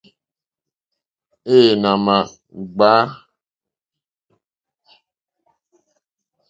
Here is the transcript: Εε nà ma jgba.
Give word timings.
Εε 1.55 1.69
nà 1.81 1.91
ma 2.05 2.17
jgba. 2.61 2.93